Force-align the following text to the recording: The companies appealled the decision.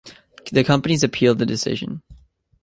The 0.51 0.63
companies 0.63 1.03
appealled 1.03 1.37
the 1.37 1.45
decision. 1.45 2.01